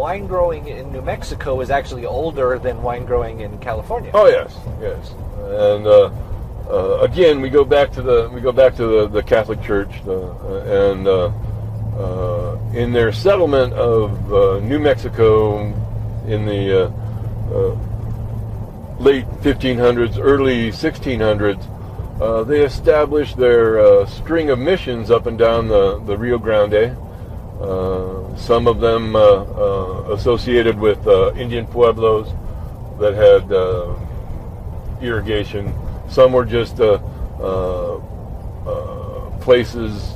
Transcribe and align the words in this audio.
wine 0.00 0.26
growing 0.26 0.66
in 0.66 0.90
New 0.90 1.02
Mexico 1.02 1.60
is 1.60 1.68
actually 1.68 2.06
older 2.06 2.58
than 2.58 2.82
wine 2.82 3.04
growing 3.04 3.40
in 3.40 3.58
California. 3.58 4.10
Oh 4.14 4.28
yes, 4.28 4.56
yes, 4.80 5.12
and 5.68 5.86
uh, 5.86 6.10
uh, 6.70 7.00
again 7.02 7.42
we 7.42 7.50
go 7.50 7.66
back 7.66 7.92
to 7.92 8.00
the 8.00 8.30
we 8.32 8.40
go 8.40 8.50
back 8.50 8.74
to 8.76 8.86
the, 8.86 9.08
the 9.08 9.22
Catholic 9.22 9.62
Church 9.62 9.92
the, 10.06 10.20
uh, 10.22 10.88
and 10.88 11.06
uh, 11.06 11.26
uh, 12.00 12.58
in 12.72 12.94
their 12.94 13.12
settlement 13.12 13.74
of 13.74 14.32
uh, 14.32 14.58
New 14.60 14.78
Mexico 14.78 15.66
in 16.26 16.46
the 16.46 16.90
late 18.98 19.26
1500s, 19.42 20.18
early 20.18 20.70
1600s. 20.70 21.60
Uh, 22.20 22.44
they 22.44 22.60
established 22.60 23.36
their 23.36 24.06
string 24.06 24.48
of 24.48 24.58
missions 24.58 25.10
up 25.10 25.26
and 25.26 25.38
down 25.38 25.68
the, 25.68 25.98
the 26.06 26.16
Rio 26.16 26.38
Grande. 26.38 26.96
Uh, 27.60 28.36
some 28.36 28.66
of 28.66 28.80
them 28.80 29.14
uh, 29.14 29.20
uh, 29.20 30.12
associated 30.12 30.78
with 30.78 31.06
uh, 31.06 31.32
Indian 31.34 31.66
pueblos 31.66 32.32
that 32.98 33.14
had 33.14 33.50
irrigation. 35.02 35.72
Some 36.08 36.32
were 36.32 36.44
just 36.44 36.76
places 39.40 40.12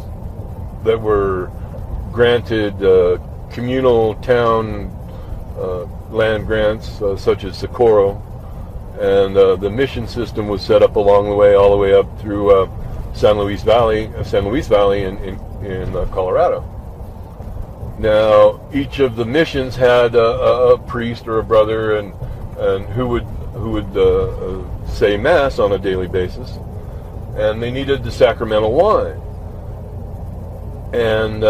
that 0.84 1.00
were 1.00 1.50
granted 2.12 2.78
communal 3.50 4.14
town 4.16 4.90
land 6.10 6.46
grants, 6.46 7.00
such 7.16 7.44
as 7.44 7.56
Socorro 7.56 8.22
and 9.00 9.36
uh, 9.36 9.56
the 9.56 9.68
mission 9.68 10.06
system 10.06 10.46
was 10.46 10.62
set 10.62 10.82
up 10.82 10.96
along 10.96 11.28
the 11.28 11.34
way, 11.34 11.54
all 11.54 11.70
the 11.70 11.76
way 11.76 11.92
up 11.94 12.06
through 12.20 12.50
uh, 12.50 13.12
San 13.12 13.38
Luis 13.38 13.62
Valley, 13.62 14.06
uh, 14.14 14.22
San 14.22 14.44
Luis 14.44 14.68
Valley 14.68 15.02
in 15.04 15.18
in, 15.18 15.34
in 15.64 15.96
uh, 15.96 16.06
Colorado. 16.12 16.62
Now, 17.98 18.60
each 18.72 18.98
of 18.98 19.16
the 19.16 19.24
missions 19.24 19.76
had 19.76 20.14
a, 20.14 20.20
a, 20.20 20.74
a, 20.74 20.78
priest 20.78 21.28
or 21.28 21.38
a 21.38 21.44
brother, 21.44 21.96
and 21.96 22.12
and 22.58 22.86
who 22.86 23.06
would 23.08 23.24
who 23.54 23.70
would 23.72 23.96
uh, 23.96 24.26
uh, 24.26 24.86
say 24.88 25.16
mass 25.16 25.58
on 25.58 25.72
a 25.72 25.78
daily 25.78 26.08
basis, 26.08 26.58
and 27.36 27.62
they 27.62 27.70
needed 27.70 28.02
the 28.02 28.10
sacramental 28.10 28.72
wine, 28.72 29.20
and. 30.92 31.42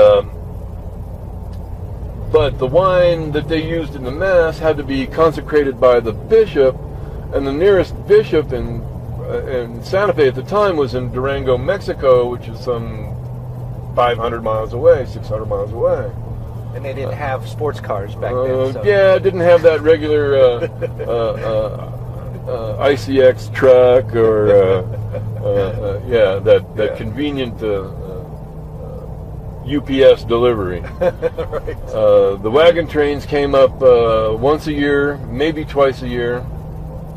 but 2.33 2.59
the 2.59 2.67
wine 2.67 3.31
that 3.31 3.47
they 3.47 3.63
used 3.63 3.95
in 3.95 4.03
the 4.03 4.11
mass 4.11 4.59
had 4.59 4.77
to 4.77 4.83
be 4.83 5.07
consecrated 5.07 5.79
by 5.81 6.01
the 6.01 6.13
bishop 6.13 6.77
and 7.33 7.47
the 7.47 7.53
nearest 7.53 7.95
bishop 8.07 8.53
in 8.53 8.81
uh, 9.25 9.47
in 9.47 9.83
Santa 9.83 10.13
Fe 10.13 10.29
at 10.29 10.35
the 10.35 10.43
time 10.43 10.77
was 10.77 10.95
in 10.95 11.11
Durango, 11.11 11.57
Mexico, 11.57 12.31
which 12.31 12.47
is 12.47 12.61
some 12.61 13.17
500 13.97 14.43
miles 14.43 14.75
away, 14.75 15.07
600 15.07 15.47
miles 15.47 15.73
away. 15.73 16.13
And 16.75 16.85
they 16.85 16.93
didn't 16.93 17.13
uh, 17.13 17.17
have 17.17 17.49
sports 17.49 17.81
cars 17.81 18.15
back 18.15 18.33
uh, 18.33 18.45
then. 18.45 18.73
So. 18.73 18.85
Yeah, 18.85 19.19
didn't 19.19 19.41
have 19.41 19.63
that 19.63 19.81
regular 19.81 20.37
uh, 20.37 20.69
uh, 21.01 21.91
uh, 22.49 22.89
ICX 22.89 23.55
truck 23.55 24.15
or 24.15 24.49
yeah, 26.07 26.39
that 26.39 26.77
that 26.77 26.91
yeah. 26.91 26.97
convenient. 26.97 27.63
UPS 29.65 30.25
delivery. 30.25 30.81
right. 31.01 32.43
the 32.43 32.51
wagon 32.53 32.87
trains 32.87 33.25
came 33.25 33.55
up 33.55 33.81
once 34.39 34.67
a 34.67 34.73
year, 34.73 35.17
maybe 35.29 35.65
twice 35.65 36.03
a 36.03 36.07
year 36.07 36.45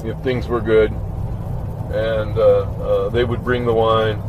if 0.04 0.18
things 0.20 0.48
were 0.48 0.62
good, 0.62 0.92
and 1.92 2.38
uh, 2.38 2.42
uh, 2.42 3.10
they 3.10 3.24
would 3.24 3.44
bring 3.44 3.66
the 3.66 3.74
wine. 3.74 4.22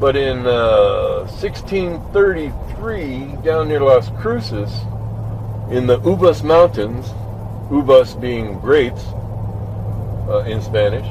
But 0.00 0.16
in 0.16 0.42
1633, 0.44 2.48
uh, 2.78 3.42
down 3.42 3.68
near 3.68 3.80
Las 3.80 4.10
Cruces, 4.20 4.70
in 5.70 5.86
the 5.86 5.98
Ubas 6.00 6.42
Mountains, 6.42 7.06
Ubas 7.70 8.20
being 8.20 8.58
grapes 8.60 9.02
uh, 10.28 10.44
in 10.46 10.60
Spanish, 10.62 11.06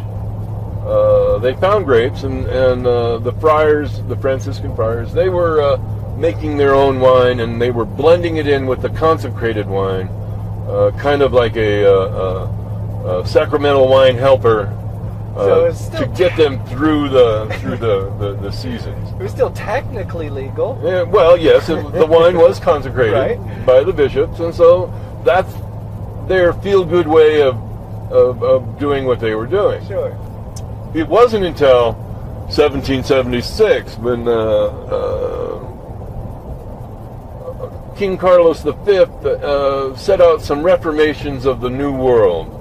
uh, 0.85 1.39
they 1.39 1.55
found 1.55 1.85
grapes, 1.85 2.23
and, 2.23 2.45
and 2.45 2.85
the 2.85 3.35
friars, 3.39 4.01
the 4.03 4.15
Franciscan 4.17 4.75
friars, 4.75 5.13
they 5.13 5.29
were 5.29 5.77
making 6.17 6.57
their 6.57 6.73
own 6.73 6.99
wine, 6.99 7.39
and 7.39 7.61
they 7.61 7.71
were 7.71 7.85
blending 7.85 8.37
it 8.37 8.47
in 8.47 8.67
with 8.67 8.81
the 8.81 8.89
consecrated 8.89 9.67
wine, 9.67 10.07
kind 10.97 11.21
of 11.21 11.33
like 11.33 11.55
a 11.57 11.85
uh, 11.85 13.23
sacramental 13.25 13.87
wine 13.87 14.15
helper 14.15 14.71
uh, 15.35 15.73
so 15.73 15.99
to 15.99 16.07
get 16.07 16.35
them 16.37 16.63
through 16.67 17.09
the 17.09 17.47
through 17.59 17.77
the, 17.77 18.09
the, 18.19 18.35
the, 18.41 18.51
seasons. 18.51 19.09
It 19.11 19.23
was 19.23 19.31
still 19.31 19.51
technically 19.51 20.29
legal. 20.29 20.79
Yeah, 20.83 21.03
well, 21.03 21.35
yes, 21.35 21.67
it, 21.67 21.91
the 21.91 22.05
wine 22.05 22.37
was 22.37 22.59
consecrated 22.59 23.39
right. 23.39 23.65
by 23.65 23.83
the 23.83 23.91
bishops, 23.91 24.39
and 24.39 24.55
so 24.55 24.93
that's 25.25 25.53
their 26.27 26.53
feel-good 26.53 27.07
way 27.07 27.41
of, 27.41 27.55
of, 28.11 28.43
of 28.43 28.79
doing 28.79 29.05
what 29.05 29.19
they 29.19 29.35
were 29.35 29.47
doing. 29.47 29.85
Sure. 29.87 30.17
It 30.93 31.07
wasn't 31.07 31.43
until 31.45 31.93
1776 32.47 33.97
when 33.97 34.27
uh, 34.27 34.31
uh, 34.31 35.65
King 37.95 38.17
Carlos 38.17 38.61
V 38.61 38.71
uh, 38.99 39.95
set 39.95 40.21
out 40.21 40.41
some 40.41 40.63
reformations 40.63 41.45
of 41.45 41.59
the 41.59 41.69
New 41.69 41.91
World 41.91 42.54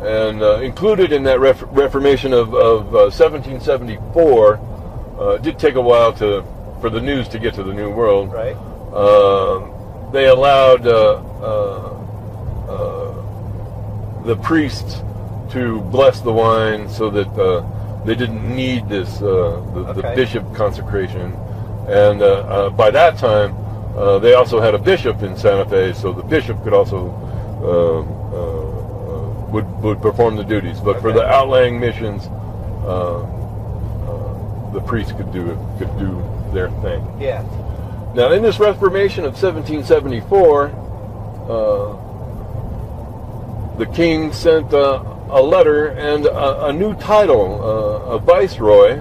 and 0.00 0.42
uh, 0.42 0.60
included 0.60 1.12
in 1.12 1.24
that 1.24 1.40
ref- 1.40 1.64
Reformation 1.68 2.32
of, 2.32 2.54
of 2.54 2.94
uh, 2.94 3.10
1774, 3.10 4.56
uh, 5.18 5.30
it 5.30 5.42
did 5.42 5.58
take 5.58 5.74
a 5.74 5.80
while 5.80 6.12
to 6.14 6.44
for 6.80 6.88
the 6.90 7.00
news 7.00 7.26
to 7.28 7.40
get 7.40 7.54
to 7.54 7.64
the 7.64 7.74
New 7.74 7.90
World. 7.90 8.32
Right. 8.32 8.54
Um, 8.94 9.72
they 10.12 10.28
allowed 10.28 10.86
uh, 10.86 11.14
uh, 12.70 13.14
the 14.24 14.36
priests 14.36 15.02
to 15.50 15.80
bless 15.90 16.20
the 16.20 16.32
wine 16.32 16.88
so 16.88 17.10
that 17.10 17.34
they 18.06 18.14
didn't 18.14 18.54
need 18.54 18.88
this 18.88 19.18
the, 19.18 19.26
okay. 19.26 20.00
the, 20.00 20.14
bishop 20.14 20.54
consecration, 20.54 21.34
and 21.88 22.20
by 22.76 22.90
that 22.90 23.18
time. 23.18 23.56
they 24.22 24.34
also 24.34 24.60
had 24.60 24.74
a 24.74 24.78
bishop 24.78 25.22
in 25.22 25.36
Santa 25.36 25.68
Fe, 25.68 25.92
so 25.92 26.12
the 26.12 26.22
bishop 26.22 26.62
could 26.62 26.72
also 26.72 27.10
um, 27.66 28.17
would, 29.50 29.66
would 29.82 30.00
perform 30.02 30.36
the 30.36 30.44
duties. 30.44 30.80
But 30.80 30.96
okay. 30.96 31.00
for 31.00 31.12
the 31.12 31.26
outlying 31.26 31.78
missions, 31.80 32.26
uh, 32.84 33.22
uh, 33.22 34.72
the 34.72 34.80
priests 34.80 35.12
could 35.12 35.32
do 35.32 35.50
it, 35.50 35.58
could 35.78 35.98
do 35.98 36.22
their 36.52 36.70
thing. 36.82 37.04
Yeah. 37.20 37.42
Now, 38.14 38.32
in 38.32 38.42
this 38.42 38.58
Reformation 38.58 39.24
of 39.24 39.34
1774, 39.40 40.66
uh, 41.48 41.96
the 43.78 43.86
king 43.86 44.32
sent 44.32 44.72
a, 44.72 45.00
a 45.30 45.42
letter 45.42 45.88
and 45.88 46.26
a, 46.26 46.66
a 46.66 46.72
new 46.72 46.94
title, 46.94 47.62
uh, 47.62 48.14
a 48.14 48.18
viceroy, 48.18 49.00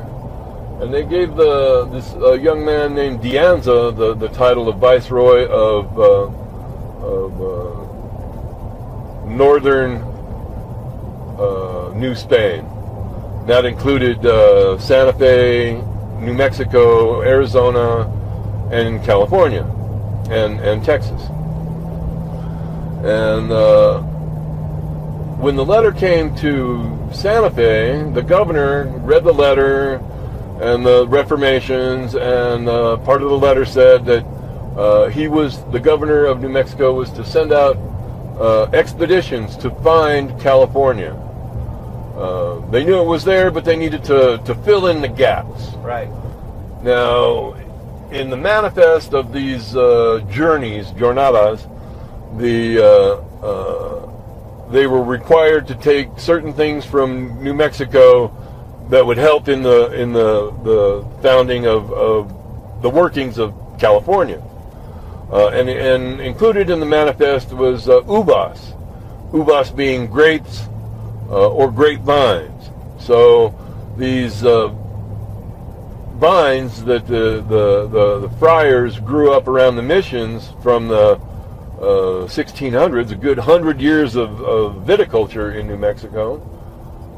and 0.82 0.94
they 0.94 1.04
gave 1.04 1.36
the 1.36 1.86
this 1.86 2.14
uh, 2.14 2.34
young 2.34 2.64
man 2.64 2.94
named 2.94 3.22
de 3.22 3.32
Anza 3.32 3.96
the, 3.96 4.14
the 4.14 4.28
title 4.28 4.70
of 4.70 4.78
viceroy 4.78 5.48
of 5.48 5.98
uh, 5.98 6.30
of 7.04 7.40
northern 9.28 10.04
uh, 11.40 11.92
New 11.96 12.16
Spain. 12.16 12.66
That 13.46 13.66
included 13.66 14.26
uh, 14.26 14.78
Santa 14.78 15.14
Fe, 15.14 15.82
New 16.20 16.34
Mexico, 16.34 17.22
Arizona, 17.22 18.12
and 18.72 19.04
California, 19.04 19.64
and 20.30 20.60
and 20.60 20.84
Texas. 20.84 21.22
And 23.04 23.52
uh, 23.52 24.02
when 25.38 25.56
the 25.56 25.64
letter 25.64 25.92
came 25.92 26.36
to 26.38 27.10
Santa 27.14 27.52
Fe, 27.52 28.12
the 28.14 28.24
governor 28.24 28.88
read 29.06 29.24
the 29.24 29.34
letter 29.34 30.02
and 30.60 30.86
the 30.86 31.08
reformations, 31.08 32.16
and 32.16 32.68
uh, 32.68 32.98
part 32.98 33.22
of 33.22 33.30
the 33.30 33.38
letter 33.38 33.64
said 33.64 34.06
that 34.06 34.26
uh, 34.76 35.10
he 35.10 35.28
was 35.28 35.64
the 35.72 35.80
governor 35.80 36.26
of 36.26 36.42
New 36.42 36.50
Mexico 36.50 36.94
was 36.94 37.12
to 37.12 37.24
send 37.24 37.52
out 37.52 37.78
uh, 38.40 38.64
expeditions 38.74 39.56
to 39.58 39.70
find 39.82 40.40
California. 40.42 41.16
Uh, 42.18 42.60
they 42.72 42.84
knew 42.84 43.00
it 43.00 43.06
was 43.06 43.24
there, 43.24 43.52
but 43.52 43.64
they 43.64 43.76
needed 43.76 44.04
to, 44.06 44.42
to 44.44 44.56
fill 44.56 44.88
in 44.88 45.02
the 45.02 45.08
gaps. 45.08 45.70
Right. 45.76 46.10
Now, 46.82 47.54
in 48.12 48.30
the 48.30 48.38
manifest 48.38 49.14
of 49.14 49.32
these 49.32 49.76
uh, 49.76 50.26
journeys, 50.32 50.88
jornadas, 50.88 51.62
the 52.38 52.80
uh, 52.80 53.46
uh, 53.46 54.72
they 54.72 54.88
were 54.88 55.04
required 55.04 55.68
to 55.68 55.76
take 55.76 56.10
certain 56.18 56.54
things 56.54 56.86
from 56.86 57.42
New 57.44 57.54
Mexico 57.54 58.34
that 58.90 59.06
would 59.06 59.18
help 59.18 59.48
in 59.48 59.62
the 59.62 59.92
in 59.94 60.12
the 60.12 60.52
the 60.64 61.08
founding 61.22 61.68
of, 61.68 61.92
of 61.92 62.82
the 62.82 62.90
workings 62.90 63.38
of 63.38 63.54
California. 63.80 64.42
Uh, 65.32 65.50
and, 65.50 65.68
and 65.70 66.22
included 66.22 66.70
in 66.70 66.80
the 66.80 66.86
manifest 66.86 67.52
was 67.52 67.90
uh, 67.90 68.00
ubas, 68.04 68.74
ubas 69.32 69.76
being 69.76 70.08
grapes, 70.08 70.70
uh, 71.30 71.50
or 71.50 71.72
grapevines. 71.72 72.70
So 73.00 73.54
these 73.98 74.44
uh, 74.44 74.68
vines 76.18 76.84
that 76.86 77.08
the, 77.08 77.44
the, 77.48 77.88
the, 77.88 78.20
the, 78.28 78.30
friars 78.38 79.00
grew 79.00 79.32
up 79.34 79.48
around 79.48 79.76
the 79.76 79.82
missions 79.82 80.54
from 80.64 80.88
the 80.88 81.20
uh, 81.80 82.28
1600s, 82.28 83.12
a 83.12 83.16
good 83.16 83.38
hundred 83.38 83.80
years 83.80 84.16
of, 84.16 84.42
of, 84.42 84.84
viticulture 84.86 85.56
in 85.56 85.68
New 85.68 85.78
Mexico, 85.78 86.42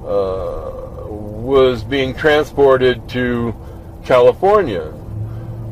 uh, 0.05 1.07
was 1.07 1.83
being 1.83 2.13
transported 2.13 3.07
to 3.09 3.55
California, 4.03 4.91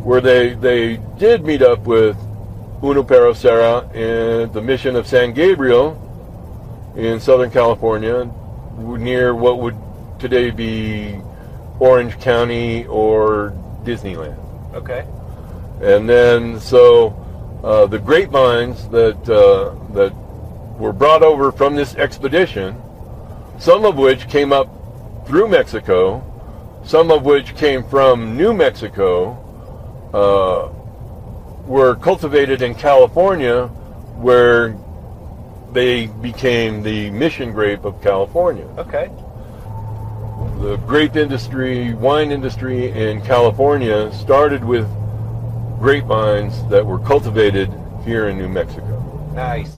where 0.03 0.21
they 0.21 0.53
they 0.53 0.97
did 1.17 1.43
meet 1.43 1.61
up 1.61 1.79
with 1.79 2.15
Junipero 2.81 3.33
Serra 3.33 3.79
and 3.93 4.53
the 4.53 4.61
mission 4.61 4.95
of 4.95 5.05
San 5.05 5.33
Gabriel 5.33 6.06
in 6.97 7.19
Southern 7.19 7.51
California, 7.51 8.29
near 8.77 9.35
what 9.35 9.59
would 9.59 9.77
today 10.19 10.49
be 10.49 11.21
Orange 11.79 12.19
County 12.19 12.87
or 12.87 13.53
Disneyland. 13.83 14.37
Okay. 14.73 15.05
And 15.79 16.09
then 16.09 16.59
so 16.59 17.15
uh, 17.63 17.85
the 17.85 17.99
grapevines 17.99 18.89
that 18.89 19.29
uh, 19.29 19.75
that 19.93 20.11
were 20.79 20.91
brought 20.91 21.21
over 21.21 21.51
from 21.51 21.75
this 21.75 21.95
expedition, 21.95 22.75
some 23.59 23.85
of 23.85 23.95
which 23.97 24.27
came 24.27 24.51
up 24.51 24.67
through 25.27 25.47
Mexico, 25.49 26.23
some 26.83 27.11
of 27.11 27.23
which 27.23 27.55
came 27.55 27.83
from 27.83 28.35
New 28.35 28.53
Mexico, 28.53 29.37
uh, 30.13 30.69
were 31.67 31.95
cultivated 31.95 32.63
in 32.63 32.73
California, 32.73 33.67
where 34.17 34.75
they 35.77 36.07
became 36.07 36.81
the 36.81 37.11
mission 37.11 37.51
grape 37.51 37.85
of 37.85 38.01
California. 38.01 38.65
Okay. 38.79 39.11
The 40.59 40.77
grape 40.87 41.15
industry, 41.15 41.93
wine 41.93 42.31
industry 42.31 42.89
in 42.89 43.21
California 43.21 44.11
started 44.11 44.63
with 44.63 44.87
grapevines 45.79 46.67
that 46.69 46.83
were 46.83 46.97
cultivated 46.97 47.71
here 48.03 48.29
in 48.29 48.39
New 48.39 48.49
Mexico. 48.49 49.31
Nice. 49.35 49.77